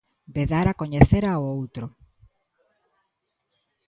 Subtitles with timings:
[0.35, 1.85] De dar a coñecer ao outro.